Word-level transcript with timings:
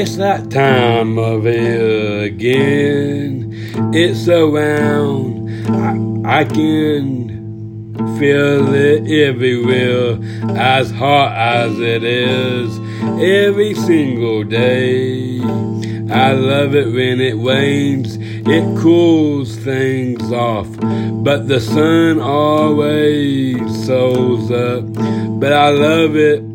It's 0.00 0.14
that 0.18 0.48
time 0.48 1.18
of 1.18 1.42
year 1.44 2.22
again. 2.22 3.50
It's 3.92 4.28
around. 4.28 5.50
I, 6.24 6.40
I 6.40 6.44
can 6.44 7.96
feel 8.16 8.72
it 8.74 9.10
everywhere, 9.10 10.20
as 10.56 10.92
hot 10.92 11.32
as 11.32 11.80
it 11.80 12.04
is 12.04 12.78
every 13.20 13.74
single 13.74 14.44
day. 14.44 15.40
I 16.12 16.30
love 16.30 16.76
it 16.76 16.92
when 16.92 17.20
it 17.20 17.34
rains, 17.34 18.18
it 18.20 18.80
cools 18.80 19.56
things 19.56 20.30
off, 20.30 20.68
but 21.24 21.48
the 21.48 21.60
sun 21.60 22.20
always 22.20 23.58
shows 23.84 24.48
up. 24.52 24.84
But 25.40 25.52
I 25.52 25.70
love 25.70 26.14
it 26.14 26.47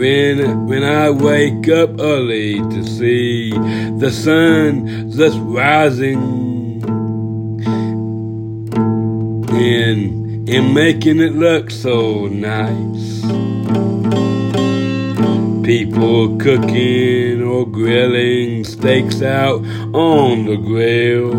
when 0.00 0.66
when 0.66 0.82
I 0.82 1.10
wake 1.10 1.68
up 1.68 2.00
early 2.00 2.58
to 2.58 2.84
see 2.86 3.50
the 3.50 4.10
sun 4.10 5.10
just 5.10 5.36
rising 5.40 6.80
and 9.52 10.48
and 10.48 10.74
making 10.74 11.20
it 11.20 11.34
look 11.34 11.70
so 11.70 12.28
nice. 12.28 13.20
People 15.66 16.38
cooking 16.38 17.42
or 17.42 17.66
grilling 17.66 18.64
steaks 18.64 19.20
out 19.20 19.60
on 19.94 20.46
the 20.46 20.56
grill, 20.56 21.32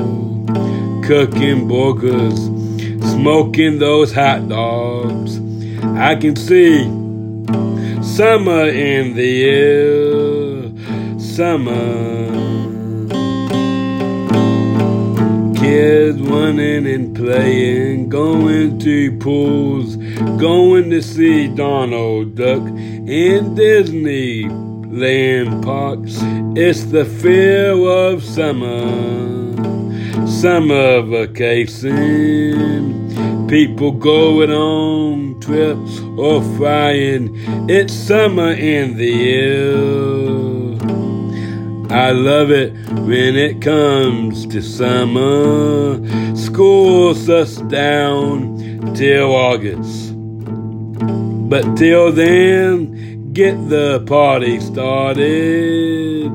cooking 1.03 1.67
burgers, 1.67 2.39
smoking 3.11 3.79
those 3.79 4.13
hot 4.13 4.47
dogs. 4.47 5.39
I 5.97 6.15
can 6.15 6.35
see 6.35 7.00
summer 8.11 8.67
in 8.67 9.15
the 9.15 9.45
air, 9.45 10.61
summer. 11.17 12.27
Kids 15.55 16.19
running 16.19 16.85
and 16.87 17.15
playing, 17.15 18.09
going 18.09 18.77
to 18.79 19.17
pools, 19.19 19.95
going 20.37 20.89
to 20.89 21.01
see 21.01 21.47
Donald 21.47 22.35
Duck 22.35 22.67
in 22.67 23.55
Disneyland 23.55 25.63
parks. 25.63 26.19
It's 26.59 26.83
the 26.83 27.05
feel 27.05 27.87
of 27.87 28.21
summer, 28.21 28.89
summer 30.27 31.01
vacation. 31.03 33.10
People 33.51 33.91
going 33.91 34.49
on 34.49 35.37
trips 35.41 35.99
or 36.17 36.41
flying. 36.55 37.35
It's 37.69 37.93
summer 37.93 38.53
in 38.53 38.95
the 38.95 39.29
air. 39.29 39.73
I 41.91 42.11
love 42.11 42.49
it 42.49 42.71
when 42.91 43.35
it 43.35 43.61
comes 43.61 44.47
to 44.47 44.61
summer. 44.61 45.99
School 46.33 47.09
us 47.09 47.57
down 47.63 48.95
till 48.95 49.35
August. 49.35 50.13
But 51.49 51.75
till 51.75 52.13
then, 52.13 53.33
get 53.33 53.55
the 53.67 53.99
party 54.07 54.61
started. 54.61 56.31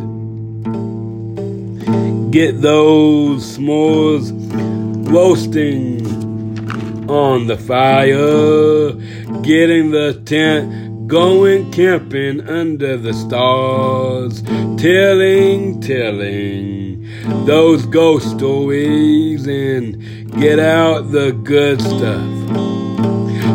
Get 2.31 2.61
those 2.61 3.57
s'mores 3.57 4.33
roasting 5.11 6.26
on 7.09 7.47
the 7.47 7.57
fire. 7.57 8.93
Getting 9.43 9.91
the 9.93 10.21
tent 10.25 11.09
going 11.09 11.71
camping 11.73 12.41
under 12.49 12.97
the 12.97 13.15
stars, 13.15 14.43
telling, 14.77 15.81
telling 15.81 17.07
those 17.47 17.87
ghost 17.87 18.31
stories 18.37 19.47
and 19.47 20.33
get 20.41 20.59
out 20.59 21.13
the 21.13 21.33
good 21.33 21.81
stuff. 21.81 22.27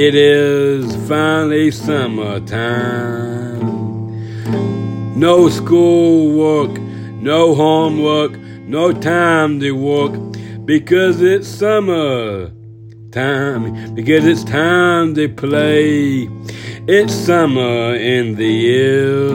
it 0.00 0.14
is 0.14 0.94
finally 1.08 1.72
summertime. 1.72 3.58
No 5.18 5.48
school 5.48 6.38
work, 6.38 6.80
no 7.20 7.52
homework, 7.52 8.38
no 8.68 8.92
time 8.92 9.58
to 9.58 9.72
work 9.72 10.12
because 10.64 11.20
it's 11.20 11.48
summer 11.48 12.52
time, 13.10 13.92
because 13.96 14.24
it's 14.24 14.44
time 14.44 15.16
to 15.16 15.28
play. 15.28 16.28
It's 16.86 17.12
summer 17.12 17.96
in 17.96 18.36
the 18.36 18.70
air. 18.72 19.34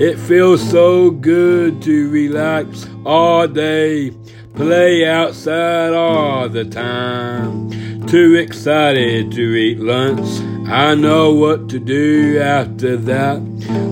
It 0.00 0.16
feels 0.16 0.62
so 0.70 1.10
good 1.10 1.82
to 1.82 2.08
relax 2.08 2.86
all 3.04 3.48
day, 3.48 4.12
play 4.58 5.06
outside 5.08 5.94
all 5.94 6.48
the 6.48 6.64
time. 6.64 7.70
Too 8.08 8.34
excited 8.34 9.30
to 9.30 9.54
eat 9.54 9.78
lunch. 9.78 10.28
I 10.68 10.96
know 10.96 11.32
what 11.32 11.68
to 11.68 11.78
do 11.78 12.40
after 12.40 12.96
that. 12.96 13.40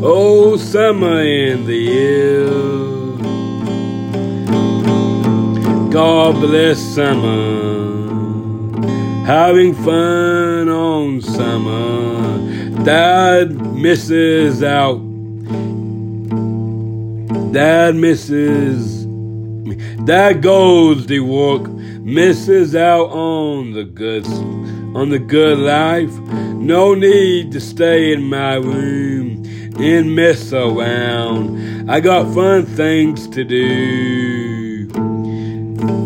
Oh, 0.03 0.57
summer 0.57 1.23
in 1.23 1.67
the 1.67 1.77
year. 1.77 2.51
God 5.93 6.41
bless 6.41 6.81
summer. 6.81 7.45
Having 9.25 9.75
fun 9.77 10.69
on 10.69 11.21
summer. 11.21 12.83
Dad 12.83 13.55
misses 13.77 14.65
out. 14.65 14.99
Dad 17.53 17.95
misses. 17.95 19.06
Dad 20.05 20.43
goes 20.43 21.07
the 21.07 21.21
work 21.21 21.69
misses 21.69 22.77
out 22.77 23.11
on 23.11 23.73
the 23.73 23.85
good 23.85 24.25
on 24.97 25.11
the 25.11 25.19
good 25.19 25.59
life. 25.59 26.13
No 26.55 26.95
need 26.95 27.53
to 27.53 27.61
stay 27.61 28.13
in 28.13 28.23
my 28.23 28.55
room 28.55 29.45
and 29.79 30.15
mess 30.15 30.53
around. 30.53 31.91
I 31.91 32.01
got 32.01 32.33
fun 32.33 32.65
things 32.65 33.29
to 33.29 33.45
do. 33.45 34.89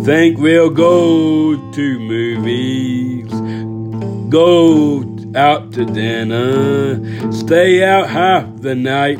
Think 0.04 0.38
we'll 0.38 0.70
go 0.70 1.70
to 1.72 1.98
movies, 1.98 3.30
go 4.30 5.04
out 5.36 5.72
to 5.74 5.84
dinner, 5.84 7.30
stay 7.30 7.84
out 7.84 8.08
half 8.08 8.46
the 8.56 8.74
night. 8.74 9.18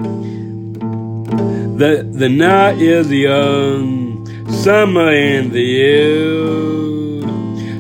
The 1.79 2.09
the 2.11 2.29
night 2.29 2.79
is 2.79 3.12
young 3.12 4.09
Summer 4.62 5.10
in 5.10 5.50
the 5.53 5.81
air, 5.81 7.22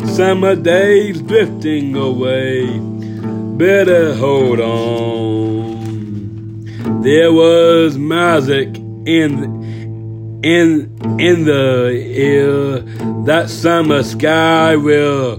summer 0.08 0.56
days 0.56 1.20
drifting 1.20 1.94
away. 1.94 2.78
Better 3.58 4.14
hold 4.14 4.60
on. 4.60 5.82
There 7.02 7.34
was 7.34 7.98
music 7.98 8.78
in 9.04 10.40
in 10.42 10.90
in 11.20 11.44
the 11.44 12.02
air. 12.16 12.80
That 13.24 13.50
summer 13.50 14.02
sky 14.02 14.74
will 14.76 15.36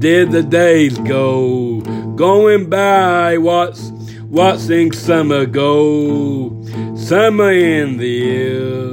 did 0.00 0.32
the 0.32 0.42
days 0.42 0.98
go 0.98 1.80
going 2.16 2.68
by. 2.68 3.38
What's 3.38 3.92
watching 4.22 4.90
summer 4.90 5.46
go? 5.46 6.50
Summer 6.96 7.52
in 7.52 7.98
the 7.98 8.30
air. 8.30 8.91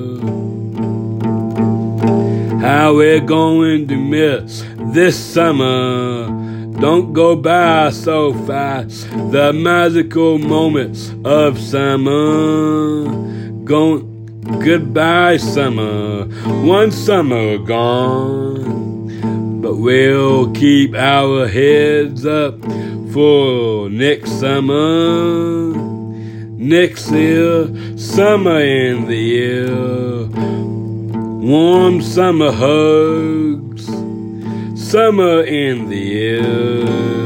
We're 2.96 3.20
going 3.20 3.88
to 3.90 3.96
miss 3.96 4.64
this 4.94 5.18
summer. 5.18 6.28
Don't 6.80 7.14
go 7.14 7.36
by 7.36 7.92
so 7.92 8.34
fast. 8.46 9.10
The 9.32 9.54
magical 9.54 10.38
moments 10.38 11.14
of 11.24 11.60
summer. 11.60 13.06
Go 13.64 14.00
goodbye, 14.00 15.38
summer. 15.38 16.26
One 16.66 16.92
summer 16.92 17.58
gone. 17.60 19.62
But 19.62 19.76
we'll 19.76 20.52
keep 20.54 20.96
our 20.96 21.48
heads 21.48 22.26
up 22.26 22.60
for 23.14 23.90
next 23.90 24.40
summer. 24.40 25.74
Next 26.58 27.12
year, 27.12 27.98
summer 27.98 28.60
in 28.60 29.06
the 29.06 29.16
year. 29.16 30.49
Warm 31.42 32.02
summer 32.02 32.52
hugs, 32.52 33.86
summer 34.76 35.42
in 35.46 35.88
the 35.88 36.20
air. 36.20 37.19